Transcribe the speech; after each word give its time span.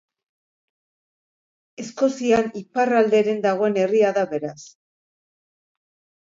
Eskozian 1.83 2.49
iparralderen 2.61 3.45
dagoen 3.45 3.79
herria 3.83 4.11
da 4.19 4.25
beraz. 4.33 4.57